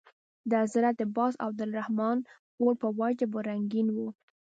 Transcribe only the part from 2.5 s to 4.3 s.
اور په وجه به رنګین وو.